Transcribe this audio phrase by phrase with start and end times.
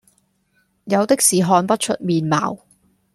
[0.85, 2.65] 有的是看不出面貌，